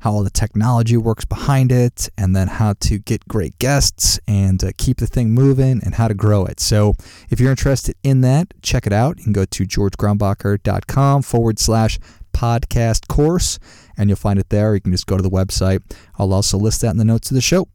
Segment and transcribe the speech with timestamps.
[0.00, 4.62] how all the technology works behind it, and then how to get great guests and
[4.64, 6.58] uh, keep the thing moving and how to grow it.
[6.58, 6.94] So,
[7.30, 9.18] if you're interested in that, check it out.
[9.18, 11.98] You can go to georgegrumbacher.com forward slash
[12.32, 13.58] podcast course,
[13.96, 14.74] and you'll find it there.
[14.74, 15.82] You can just go to the website.
[16.18, 17.68] I'll also list that in the notes of the show.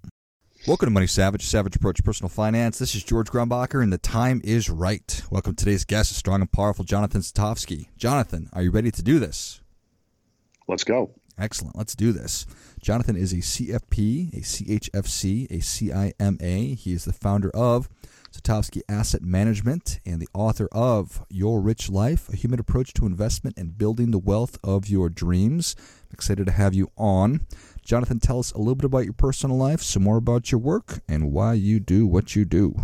[0.67, 2.79] Welcome to Money Savage, Savage Approach Personal Finance.
[2.79, 5.21] This is George Grumbacher, and the time is right.
[5.29, 7.89] Welcome to today's guest, strong and powerful Jonathan Satovsky.
[7.97, 9.61] Jonathan, are you ready to do this?
[10.67, 11.11] Let's go.
[11.37, 11.75] Excellent.
[11.75, 12.45] Let's do this.
[12.81, 16.75] Jonathan is a CFP, a CHFC, a CIMA.
[16.75, 17.89] He is the founder of
[18.31, 23.57] Satovsky Asset Management and the author of Your Rich Life, a human approach to investment
[23.57, 25.75] and building the wealth of your dreams.
[26.09, 27.45] I'm excited to have you on.
[27.83, 30.99] Jonathan, tell us a little bit about your personal life, some more about your work,
[31.07, 32.75] and why you do what you do.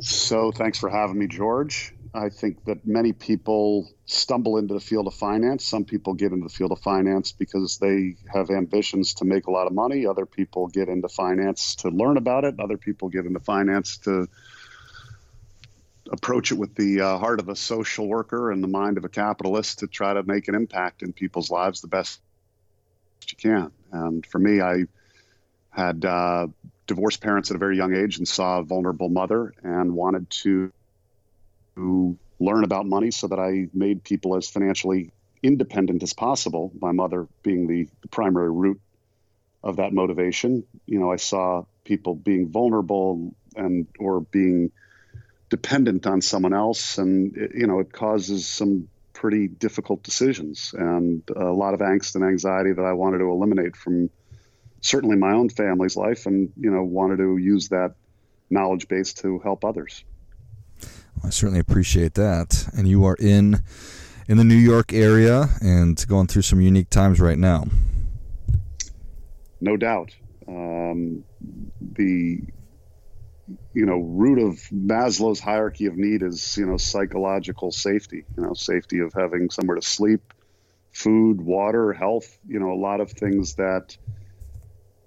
[0.00, 1.94] So, thanks for having me, George.
[2.14, 5.64] I think that many people stumble into the field of finance.
[5.64, 9.50] Some people get into the field of finance because they have ambitions to make a
[9.50, 10.04] lot of money.
[10.04, 12.60] Other people get into finance to learn about it.
[12.60, 14.28] Other people get into finance to
[16.10, 19.08] approach it with the uh, heart of a social worker and the mind of a
[19.08, 22.20] capitalist to try to make an impact in people's lives the best
[23.30, 23.72] you can.
[23.90, 24.84] And for me, I
[25.70, 26.48] had uh,
[26.86, 30.72] divorced parents at a very young age and saw a vulnerable mother and wanted to
[30.72, 30.72] to
[31.76, 36.72] learn about money so that I made people as financially independent as possible.
[36.80, 38.80] My mother being the, the primary root
[39.62, 40.64] of that motivation.
[40.86, 44.72] You know, I saw people being vulnerable and or being
[45.50, 51.22] dependent on someone else, and it, you know, it causes some pretty difficult decisions and
[51.36, 54.10] a lot of angst and anxiety that I wanted to eliminate from
[54.80, 57.94] certainly my own family's life, and you know, wanted to use that
[58.50, 60.04] knowledge base to help others.
[61.24, 62.68] I certainly appreciate that.
[62.76, 63.62] And you are in
[64.28, 67.66] in the New York area and going through some unique times right now.
[69.60, 70.14] No doubt.
[70.48, 71.24] Um,
[71.80, 72.40] the
[73.74, 78.24] you know root of Maslow's hierarchy of need is you know psychological safety.
[78.36, 80.32] You know safety of having somewhere to sleep,
[80.92, 82.38] food, water, health.
[82.46, 83.96] You know a lot of things that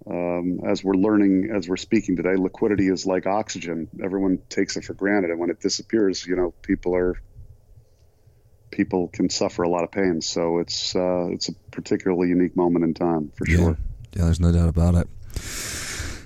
[0.10, 3.88] um, as we're learning, as we're speaking today, liquidity is like oxygen.
[4.04, 7.20] Everyone takes it for granted, and when it disappears, you know, people are
[8.72, 10.22] people can suffer a lot of pain.
[10.22, 13.58] So it's uh, it's a particularly unique moment in time for yeah.
[13.58, 13.78] sure.
[14.16, 15.08] Yeah, there's no doubt about it.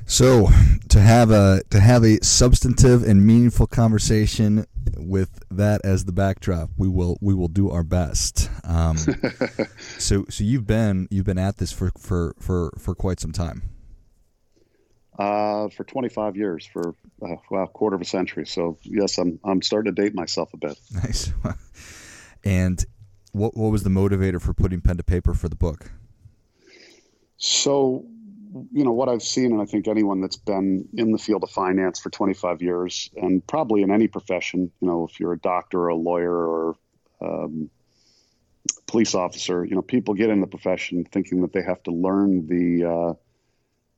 [0.05, 0.47] So
[0.89, 4.65] to have a to have a substantive and meaningful conversation
[4.97, 8.48] with that as the backdrop, we will we will do our best.
[8.69, 8.97] Um,
[9.97, 13.63] so so you've been you've been at this for for for, for quite some time.
[15.17, 18.45] Uh, for 25 years, for uh, well, quarter of a century.
[18.45, 20.77] So yes, I'm I'm starting to date myself a bit.
[20.93, 21.33] Nice.
[22.43, 22.85] and
[23.31, 25.91] what what was the motivator for putting pen to paper for the book?
[27.37, 28.05] So
[28.71, 31.49] you know what I've seen, and I think anyone that's been in the field of
[31.49, 35.81] finance for 25 years, and probably in any profession, you know, if you're a doctor
[35.81, 36.75] or a lawyer or
[37.21, 37.69] um,
[38.89, 42.47] police officer, you know, people get in the profession thinking that they have to learn
[42.47, 43.13] the uh,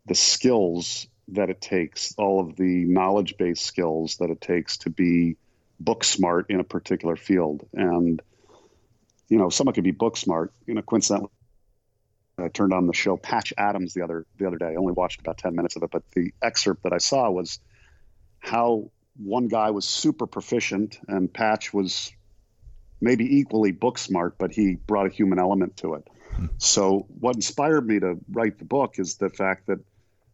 [0.05, 4.89] the skills that it takes, all of the knowledge based skills that it takes to
[4.89, 5.37] be
[5.79, 8.21] book smart in a particular field, and
[9.29, 11.31] you know, someone could be book smart, you know, coincidentally
[12.37, 14.67] I turned on the show Patch Adams the other the other day.
[14.67, 17.59] I only watched about ten minutes of it, but the excerpt that I saw was
[18.39, 22.11] how one guy was super proficient and Patch was
[23.01, 26.07] maybe equally book smart, but he brought a human element to it.
[26.35, 26.45] Hmm.
[26.57, 29.79] So what inspired me to write the book is the fact that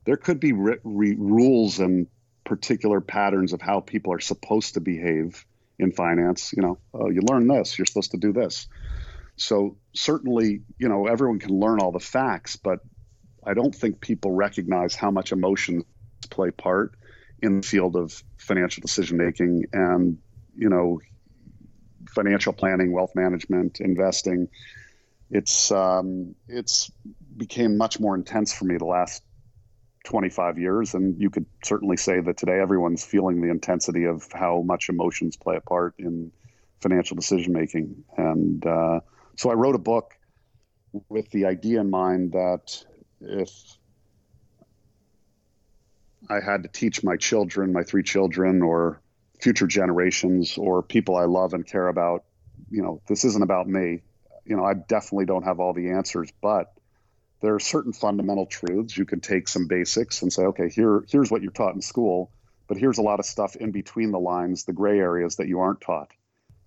[0.06, 2.08] there could be re- re- rules and
[2.46, 5.46] particular patterns of how people are supposed to behave
[5.80, 6.54] in finance.
[6.56, 8.68] You know, oh, you learn this, you're supposed to do this.
[9.38, 12.80] So certainly, you know, everyone can learn all the facts, but
[13.46, 15.84] I don't think people recognize how much emotions
[16.30, 16.96] play part
[17.42, 20.18] in the field of financial decision making and,
[20.56, 21.00] you know,
[22.10, 24.50] financial planning, wealth management, investing.
[25.30, 26.92] It's um, it's
[27.36, 29.24] became much more intense for me the last
[30.06, 34.62] 25 years, and you could certainly say that today everyone's feeling the intensity of how
[34.66, 36.32] much emotions play a part in
[36.80, 39.00] financial decision making, and uh,
[39.36, 40.14] so I wrote a book
[41.10, 42.84] with the idea in mind that
[43.22, 43.52] if
[46.30, 49.02] I had to teach my children, my three children, or
[49.40, 52.24] future generations, or people I love and care about,
[52.70, 54.02] you know, this isn't about me.
[54.46, 56.74] You know, I definitely don't have all the answers, but
[57.42, 58.98] there are certain fundamental truths.
[58.98, 62.32] You can take some basics and say, okay, here, here's what you're taught in school,
[62.68, 65.60] but here's a lot of stuff in between the lines, the gray areas that you
[65.60, 66.12] aren't taught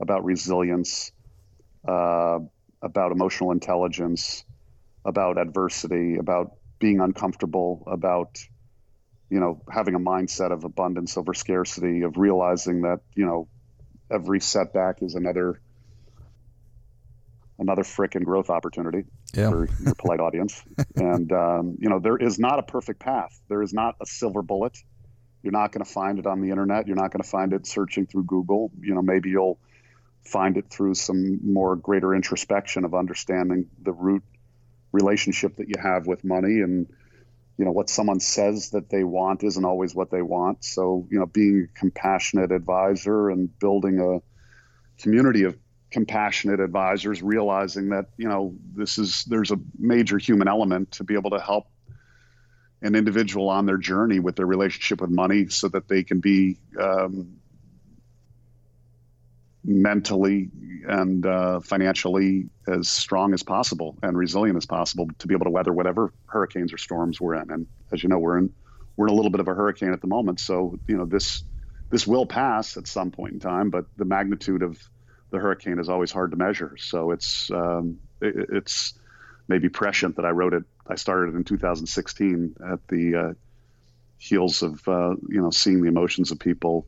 [0.01, 1.13] about resilience,
[1.87, 2.39] uh,
[2.83, 4.45] about emotional intelligence,
[5.05, 8.39] about adversity, about being uncomfortable, about
[9.31, 13.49] you know having a mindset of abundance over scarcity, of realizing that you know
[14.11, 15.61] every setback is another
[17.59, 19.05] another frickin' growth opportunity
[19.35, 19.51] yeah.
[19.51, 20.63] for your polite audience.
[20.97, 23.41] and um, you know there is not a perfect path.
[23.49, 24.77] There is not a silver bullet.
[25.43, 26.87] You're not going to find it on the internet.
[26.87, 28.73] You're not going to find it searching through Google.
[28.81, 29.59] You know maybe you'll
[30.25, 34.23] find it through some more greater introspection of understanding the root
[34.93, 36.89] relationship that you have with money and
[37.61, 40.65] you know what someone says that they want isn't always what they want.
[40.65, 44.23] So you know being a compassionate advisor and building a
[45.03, 45.59] community of
[45.91, 51.13] compassionate advisors realizing that you know this is there's a major human element to be
[51.13, 51.67] able to help
[52.81, 56.57] an individual on their journey with their relationship with money so that they can be
[56.81, 57.37] um,
[59.65, 60.51] mentally
[60.89, 65.51] and uh, financially as strong as possible and resilient as possible to be able to
[65.51, 67.51] weather whatever hurricanes or storms we're in.
[67.51, 68.53] And as you know, we're in
[68.97, 70.41] we're in a little bit of a hurricane at the moment.
[70.41, 71.45] So you know this
[71.91, 74.79] this will pass at some point in time, but the magnitude of
[75.31, 76.77] the hurricane is always hard to measure.
[76.79, 78.95] So it's um, it, it's
[79.49, 80.65] maybe prescient that I wrote it.
[80.87, 83.33] I started it in 2016 at the uh,
[84.19, 86.87] heels of uh, you know seeing the emotions of people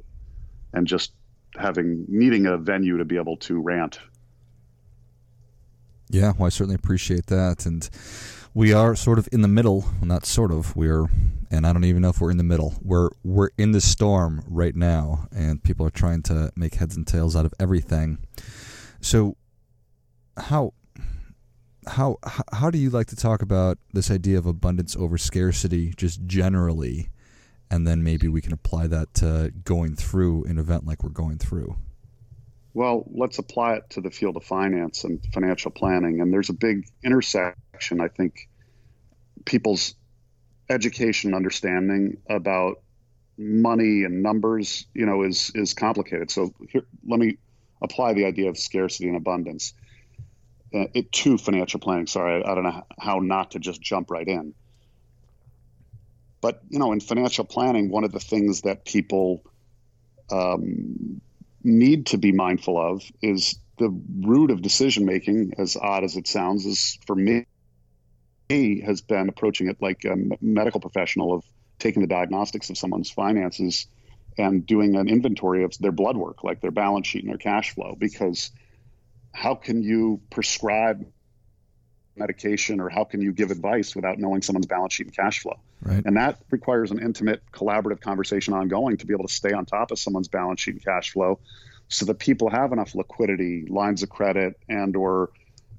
[0.72, 1.12] and just
[1.58, 3.98] having needing a venue to be able to rant.
[6.10, 7.88] Yeah, well, I certainly appreciate that, and
[8.54, 9.80] we are sort of in the middle.
[9.80, 10.76] Well, not sort of.
[10.76, 11.06] We're,
[11.50, 12.74] and I don't even know if we're in the middle.
[12.82, 17.06] We're we're in the storm right now, and people are trying to make heads and
[17.06, 18.18] tails out of everything.
[19.00, 19.36] So,
[20.36, 20.74] how
[21.86, 22.18] how
[22.52, 27.08] how do you like to talk about this idea of abundance over scarcity, just generally?
[27.72, 31.38] And then maybe we can apply that to going through an event like we're going
[31.38, 31.74] through.
[32.74, 36.20] Well, let's apply it to the field of finance and financial planning.
[36.20, 38.48] And there's a big intersection, I think,
[39.46, 39.94] people's
[40.68, 42.82] education and understanding about
[43.38, 46.30] money and numbers, you know, is is complicated.
[46.30, 47.38] So here, let me
[47.80, 49.72] apply the idea of scarcity and abundance
[50.74, 52.06] uh, it, to financial planning.
[52.06, 54.54] Sorry, I, I don't know how not to just jump right in.
[56.42, 59.42] But you know, in financial planning, one of the things that people
[60.30, 61.22] um,
[61.62, 63.88] need to be mindful of is the
[64.20, 65.54] root of decision making.
[65.56, 67.46] As odd as it sounds, is for me
[68.50, 71.44] has been approaching it like a medical professional of
[71.78, 73.86] taking the diagnostics of someone's finances
[74.36, 77.70] and doing an inventory of their blood work, like their balance sheet and their cash
[77.74, 77.96] flow.
[77.98, 78.50] Because
[79.32, 81.06] how can you prescribe
[82.16, 85.58] medication or how can you give advice without knowing someone's balance sheet and cash flow?
[85.82, 86.02] Right.
[86.04, 89.90] And that requires an intimate, collaborative conversation ongoing to be able to stay on top
[89.90, 91.40] of someone's balance sheet and cash flow,
[91.88, 95.30] so that people have enough liquidity, lines of credit, and or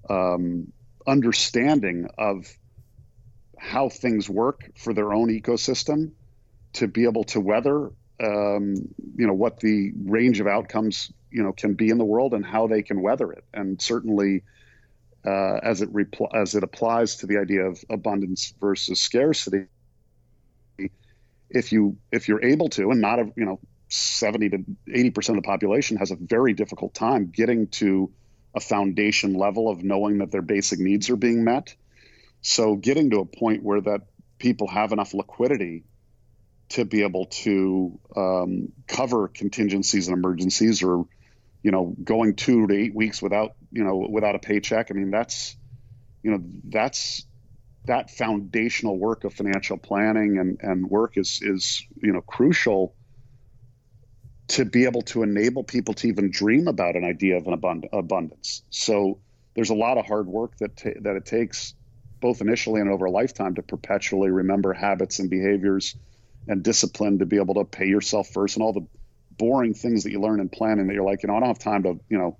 [0.09, 0.71] um,
[1.07, 2.47] understanding of
[3.57, 6.11] how things work for their own ecosystem
[6.73, 8.75] to be able to weather, um,
[9.15, 12.45] you know, what the range of outcomes you know can be in the world and
[12.45, 13.43] how they can weather it.
[13.53, 14.43] And certainly
[15.25, 19.65] uh, as it repl- as it applies to the idea of abundance versus scarcity.
[21.49, 25.37] If you if you're able to, and not a you know seventy to eighty percent
[25.37, 28.11] of the population has a very difficult time getting to
[28.55, 31.75] a foundation level of knowing that their basic needs are being met.
[32.41, 34.01] So getting to a point where that
[34.37, 35.83] people have enough liquidity
[36.69, 41.05] to be able to um, cover contingencies and emergencies or
[41.63, 44.91] you know, going two to eight weeks without, you know, without a paycheck.
[44.91, 45.57] I mean, that's,
[46.21, 47.25] you know, that's
[47.87, 52.95] that foundational work of financial planning and, and work is, is, you know, crucial
[54.49, 57.89] to be able to enable people to even dream about an idea of an abund-
[57.91, 58.61] abundance.
[58.69, 59.21] So
[59.55, 61.73] there's a lot of hard work that, ta- that it takes
[62.21, 65.95] both initially and over a lifetime to perpetually remember habits and behaviors
[66.47, 68.87] and discipline to be able to pay yourself first and all the
[69.37, 71.59] boring things that you learn in planning that you're like, you know, I don't have
[71.59, 72.37] time to, you know,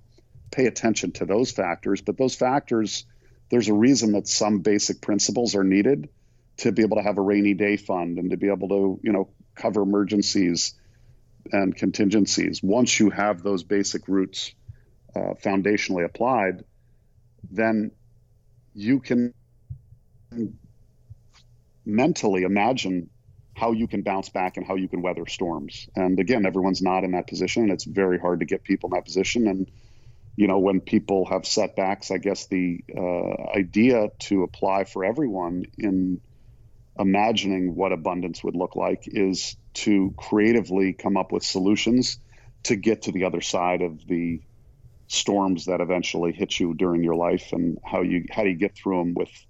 [0.50, 2.00] pay attention to those factors.
[2.00, 3.04] But those factors,
[3.50, 6.08] there's a reason that some basic principles are needed
[6.58, 9.12] to be able to have a rainy day fund and to be able to, you
[9.12, 10.74] know, cover emergencies
[11.52, 12.62] and contingencies.
[12.62, 14.54] Once you have those basic roots
[15.14, 16.64] uh, foundationally applied,
[17.50, 17.90] then
[18.74, 19.34] you can
[21.84, 23.10] mentally imagine
[23.54, 25.88] how you can bounce back and how you can weather storms.
[25.94, 28.96] And again, everyone's not in that position, and it's very hard to get people in
[28.96, 29.46] that position.
[29.46, 29.70] And
[30.36, 35.64] you know, when people have setbacks, I guess the uh, idea to apply for everyone
[35.78, 36.20] in
[36.98, 42.18] imagining what abundance would look like is to creatively come up with solutions
[42.64, 44.40] to get to the other side of the
[45.08, 48.74] storms that eventually hit you during your life and how you how do you get
[48.74, 49.46] through them with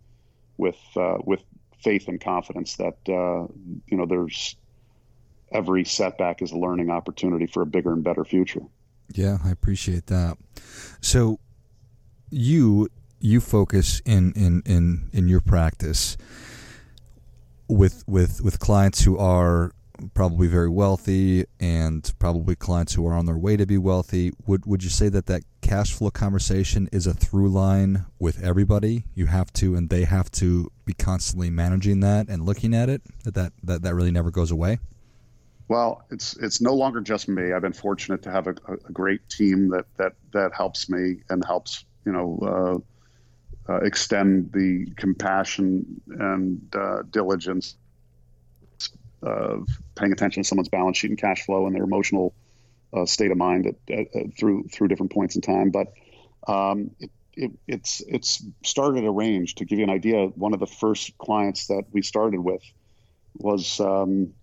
[0.57, 1.43] with uh, with
[1.83, 3.47] faith and confidence that uh,
[3.87, 4.57] you know there's
[5.53, 8.63] every setback is a learning opportunity for a bigger and better future.
[9.15, 10.37] Yeah, I appreciate that.
[11.01, 11.39] So
[12.31, 12.89] you
[13.21, 16.17] you focus in in in in your practice
[17.69, 19.71] with with with clients who are
[20.13, 24.33] probably very wealthy and probably clients who are on their way to be wealthy.
[24.47, 29.05] Would would you say that that cash flow conversation is a through line with everybody?
[29.15, 33.03] You have to, and they have to be constantly managing that and looking at it.
[33.25, 34.81] That that that, that really never goes away.
[35.69, 37.53] Well, it's it's no longer just me.
[37.53, 41.45] I've been fortunate to have a, a great team that that that helps me and
[41.45, 42.39] helps you know.
[42.43, 42.91] Uh,
[43.69, 47.77] uh, extend the compassion and uh, diligence
[49.23, 52.35] of paying attention to someone's balance sheet and cash flow and their emotional
[52.93, 55.71] uh, state of mind at, at, at, through through different points in time.
[55.71, 55.93] But
[56.47, 59.57] um, it, it, it's it's started a range.
[59.57, 62.63] To give you an idea, one of the first clients that we started with
[63.37, 64.35] was um,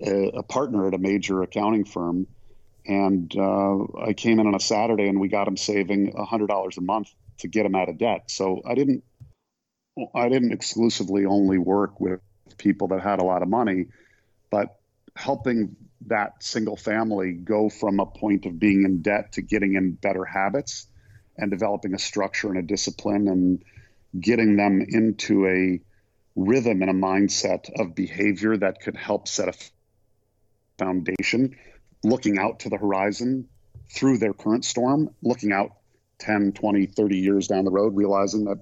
[0.00, 2.26] a, a, partner at a major accounting firm,
[2.86, 6.78] and uh, I came in on a Saturday and we got him saving hundred dollars
[6.78, 8.30] a month to get him out of debt.
[8.30, 9.04] So I didn't
[10.14, 12.20] I didn't exclusively only work with
[12.58, 13.86] people that had a lot of money,
[14.50, 14.78] but
[15.14, 15.76] helping
[16.06, 20.24] that single family go from a point of being in debt to getting in better
[20.24, 20.86] habits
[21.36, 23.64] and developing a structure and a discipline and
[24.18, 25.80] getting them into a
[26.34, 29.52] rhythm and a mindset of behavior that could help set a
[30.78, 31.56] foundation,
[32.02, 33.48] looking out to the horizon
[33.90, 35.72] through their current storm, looking out
[36.18, 38.58] 10, 20, 30 years down the road, realizing that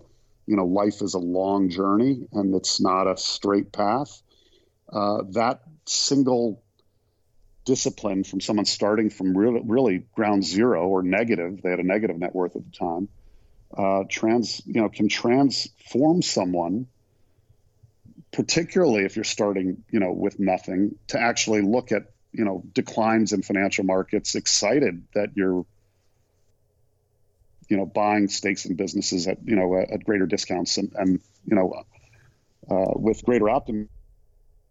[0.47, 4.23] you know life is a long journey and it's not a straight path.
[4.93, 6.63] Uh, that single
[7.65, 12.19] discipline from someone starting from really, really ground zero or negative they had a negative
[12.19, 13.09] net worth at the time
[13.77, 16.87] uh, trans you know can transform someone
[18.35, 23.33] particularly if you're starting you know with nothing to actually look at you know declines
[23.33, 25.65] in financial markets excited that you're
[27.69, 31.55] you know buying stakes in businesses at you know at greater discounts and, and you
[31.55, 31.85] know
[32.71, 33.89] uh, with greater optimism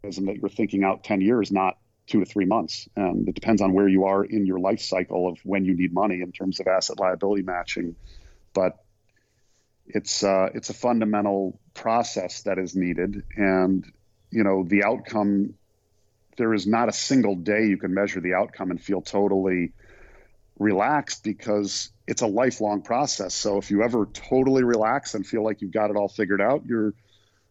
[0.02, 2.88] that you're thinking out 10 years not two to three months.
[2.96, 5.92] And it depends on where you are in your life cycle of when you need
[5.92, 7.96] money in terms of asset liability matching.
[8.52, 8.83] But
[9.86, 13.84] it's uh, it's a fundamental process that is needed and
[14.30, 15.54] you know the outcome
[16.36, 19.72] there is not a single day you can measure the outcome and feel totally
[20.58, 23.34] relaxed because it's a lifelong process.
[23.34, 26.64] So if you ever totally relax and feel like you've got it all figured out,
[26.66, 26.94] you're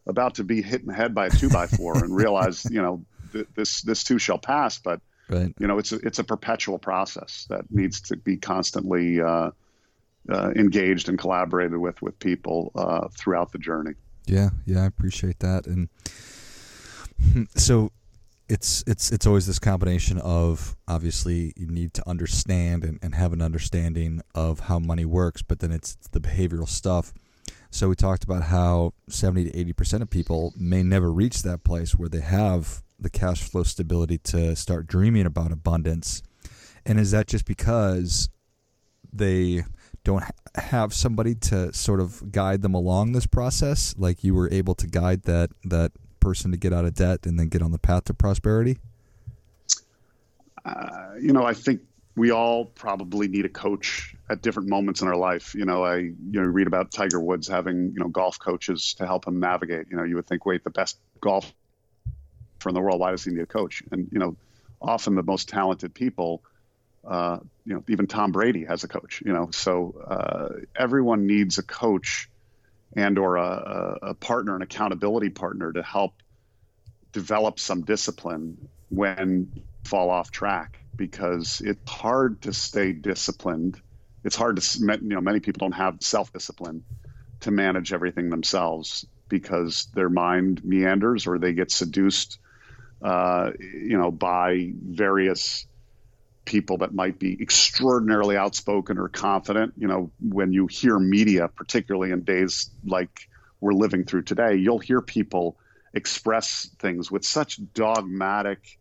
[0.06, 2.80] about to be hit in the head by a two by four and realize, you
[2.80, 4.78] know, th- this this too shall pass.
[4.78, 5.54] But right.
[5.58, 9.50] you know, it's a, it's a perpetual process that needs to be constantly uh,
[10.30, 13.92] uh, engaged and collaborated with with people uh, throughout the journey.
[14.26, 15.66] Yeah, yeah, I appreciate that.
[15.66, 15.88] And
[17.56, 17.90] so
[18.48, 23.32] it's it's it's always this combination of obviously you need to understand and, and have
[23.32, 27.12] an understanding of how money works, but then it's the behavioral stuff.
[27.70, 31.64] So we talked about how seventy to eighty percent of people may never reach that
[31.64, 36.22] place where they have the cash flow stability to start dreaming about abundance.
[36.86, 38.28] And is that just because
[39.12, 39.64] they
[40.04, 40.24] don't
[40.56, 44.86] have somebody to sort of guide them along this process like you were able to
[44.86, 48.04] guide that that person to get out of debt and then get on the path
[48.04, 48.78] to prosperity?
[50.64, 51.82] Uh, you know, I think
[52.16, 55.54] we all probably need a coach at different moments in our life.
[55.54, 59.06] You know, I you know read about Tiger Woods having you know golf coaches to
[59.06, 59.86] help him navigate.
[59.90, 61.52] You know, you would think, wait, the best golfer
[62.66, 63.82] in the world, why does he need a coach?
[63.90, 64.36] And you know,
[64.80, 66.42] often the most talented people,
[67.06, 69.22] uh, you know, even Tom Brady has a coach.
[69.24, 72.28] You know, so uh, everyone needs a coach
[72.96, 76.12] and or a, a partner, an accountability partner to help
[77.12, 79.52] develop some discipline when
[79.84, 83.80] fall off track because it's hard to stay disciplined.
[84.24, 86.84] It's hard to, you know, many people don't have self discipline
[87.40, 92.38] to manage everything themselves because their mind meanders or they get seduced,
[93.02, 95.66] uh, you know, by various
[96.44, 99.74] people that might be extraordinarily outspoken or confident.
[99.76, 103.28] You know, when you hear media, particularly in days like
[103.60, 105.56] we're living through today, you'll hear people
[105.94, 108.78] express things with such dogmatic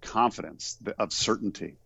[0.00, 1.76] confidence of certainty.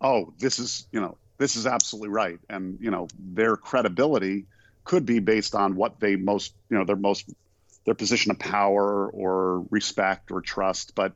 [0.00, 2.38] Oh, this is, you know, this is absolutely right.
[2.48, 4.46] And, you know, their credibility
[4.84, 7.28] could be based on what they most, you know, their most,
[7.84, 10.94] their position of power or respect or trust.
[10.94, 11.14] But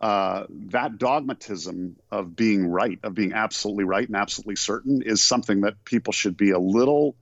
[0.00, 5.62] uh, that dogmatism of being right, of being absolutely right and absolutely certain, is something
[5.62, 7.16] that people should be a little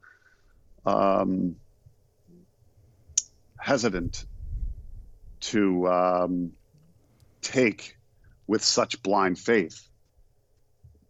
[0.85, 1.56] um,
[3.59, 4.25] hesitant
[5.40, 6.52] to um,
[7.40, 7.97] take
[8.47, 9.88] with such blind faith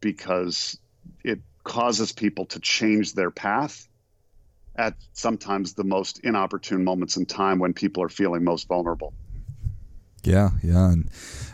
[0.01, 0.79] because
[1.25, 3.89] it causes people to change their path
[4.77, 9.13] at sometimes the most inopportune moments in time when people are feeling most vulnerable.
[10.27, 11.11] Yeah, yeah, and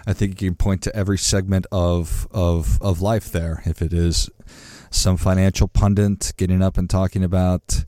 [0.07, 3.63] I think you can point to every segment of of of life there.
[3.67, 4.31] If it is
[4.91, 7.85] some financial pundit getting up and talking about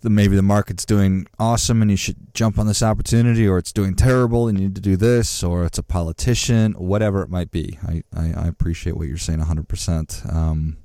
[0.00, 3.72] the, maybe the market's doing awesome and you should jump on this opportunity, or it's
[3.72, 7.50] doing terrible and you need to do this, or it's a politician, whatever it might
[7.50, 7.78] be.
[7.86, 10.34] I, I, I appreciate what you're saying 100%.
[10.34, 10.78] Um,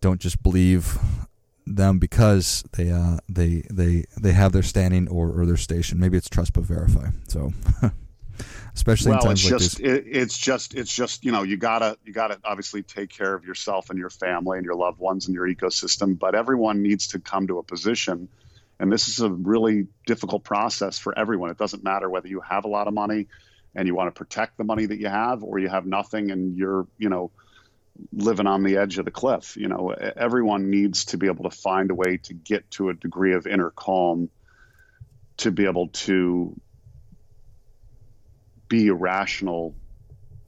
[0.00, 0.98] don't just believe
[1.66, 5.98] them because they uh, they they they have their standing or, or their station.
[5.98, 7.08] Maybe it's trust but verify.
[7.28, 7.52] So
[8.74, 9.92] especially well, in times it's like just this.
[9.92, 13.44] it, it's just it's just you know you gotta you gotta obviously take care of
[13.44, 17.18] yourself and your family and your loved ones and your ecosystem, but everyone needs to
[17.18, 18.28] come to a position.
[18.80, 21.50] And this is a really difficult process for everyone.
[21.50, 23.28] It doesn't matter whether you have a lot of money
[23.74, 26.56] and you want to protect the money that you have, or you have nothing and
[26.56, 27.30] you're you know
[28.12, 29.56] living on the edge of the cliff.
[29.56, 32.94] You know, everyone needs to be able to find a way to get to a
[32.94, 34.30] degree of inner calm
[35.38, 36.58] to be able to
[38.74, 39.72] be a rational,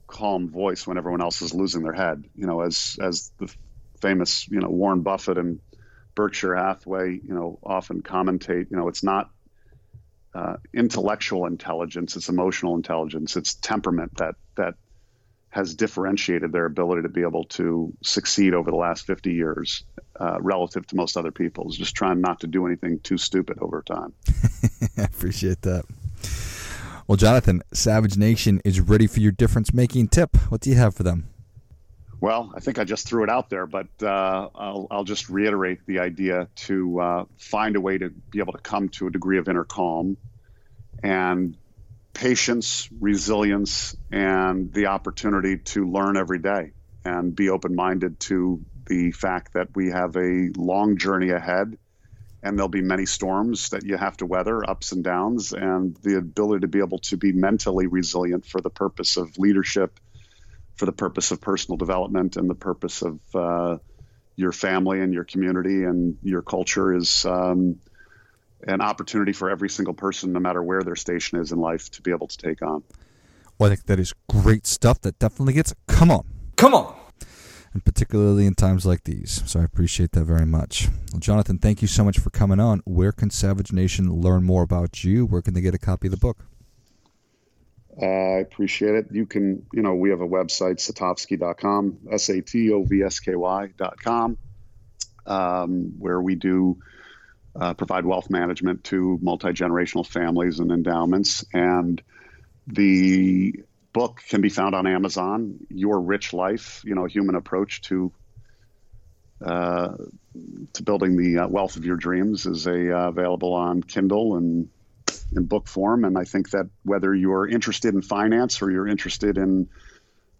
[0.05, 2.25] calm voice when everyone else is losing their head.
[2.35, 3.53] You know, as as the
[4.01, 5.59] famous you know Warren Buffett and
[6.13, 8.69] Berkshire Hathaway you know often commentate.
[8.69, 9.29] You know, it's not
[10.33, 13.37] uh, intellectual intelligence; it's emotional intelligence.
[13.37, 14.75] It's temperament that that
[15.49, 19.85] has differentiated their ability to be able to succeed over the last 50 years
[20.19, 23.57] uh, relative to most other people is just trying not to do anything too stupid
[23.61, 24.13] over time.
[24.97, 25.85] I appreciate that.
[27.07, 30.35] Well, Jonathan, Savage Nation is ready for your difference making tip.
[30.49, 31.29] What do you have for them?
[32.19, 35.85] Well, I think I just threw it out there, but uh, I'll, I'll, just reiterate
[35.85, 39.37] the idea to uh, find a way to be able to come to a degree
[39.37, 40.17] of inner calm
[41.01, 41.55] and
[42.13, 46.71] patience, resilience, and the opportunity to learn every day
[47.05, 51.77] and be open minded to the fact that we have a long journey ahead
[52.43, 56.17] and there'll be many storms that you have to weather, ups and downs, and the
[56.17, 59.99] ability to be able to be mentally resilient for the purpose of leadership,
[60.75, 63.77] for the purpose of personal development, and the purpose of uh,
[64.35, 67.79] your family and your community and your culture is um,
[68.67, 72.01] an opportunity for every single person, no matter where their station is in life, to
[72.01, 72.83] be able to take on.
[73.57, 75.01] Well, I think that is great stuff.
[75.01, 76.23] That definitely gets come on,
[76.55, 76.96] come on
[77.73, 79.43] and particularly in times like these.
[79.45, 80.87] So I appreciate that very much.
[81.11, 82.81] Well, Jonathan, thank you so much for coming on.
[82.85, 85.25] Where can Savage Nation learn more about you?
[85.25, 86.45] Where can they get a copy of the book?
[87.99, 89.07] Uh, I appreciate it.
[89.11, 93.19] You can, you know, we have a website, satovsky.com, S A T O V S
[93.19, 94.37] K Y.com,
[95.25, 96.77] um, where we do
[97.59, 101.43] uh, provide wealth management to multi generational families and endowments.
[101.53, 102.01] And
[102.67, 103.63] the
[103.97, 105.57] book can be found on Amazon.
[105.69, 108.11] Your Rich Life, you know, human approach to
[109.43, 109.95] uh,
[110.73, 114.69] to building the uh, wealth of your dreams is a uh, available on Kindle and
[115.35, 116.05] in book form.
[116.05, 119.67] And I think that whether you're interested in finance or you're interested in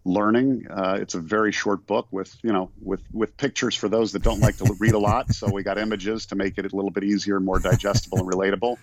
[0.05, 4.11] learning, uh, it's a very short book with you know with with pictures for those
[4.11, 5.33] that don't like to read a lot.
[5.33, 8.77] So we got images to make it a little bit easier, more digestible, and relatable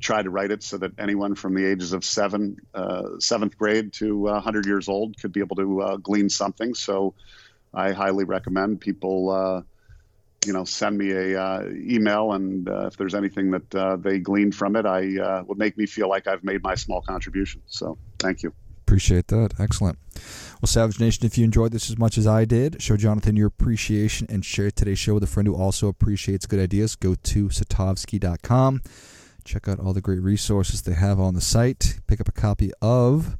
[0.00, 3.92] tried to write it so that anyone from the ages of seven, uh, seventh grade
[3.94, 6.74] to uh, 100 years old could be able to uh, glean something.
[6.74, 7.14] So
[7.72, 9.62] I highly recommend people, uh,
[10.46, 14.52] you know, send me a uh, email, and uh, if there's anything that they glean
[14.52, 17.62] from it, I would make me feel like I've made my small contribution.
[17.66, 18.52] So thank you.
[18.86, 19.54] Appreciate that.
[19.58, 19.98] Excellent.
[20.60, 23.46] Well, Savage Nation, if you enjoyed this as much as I did, show Jonathan your
[23.46, 26.94] appreciation and share today's show with a friend who also appreciates good ideas.
[26.94, 28.82] Go to satovsky.com.
[29.44, 32.00] Check out all the great resources they have on the site.
[32.06, 33.36] Pick up a copy of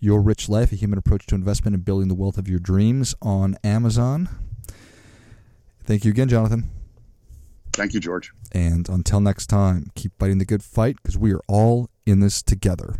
[0.00, 3.14] Your Rich Life, a human approach to investment and building the wealth of your dreams
[3.20, 4.28] on Amazon.
[5.84, 6.70] Thank you again, Jonathan.
[7.74, 8.32] Thank you, George.
[8.52, 12.42] And until next time, keep fighting the good fight because we are all in this
[12.42, 12.94] together.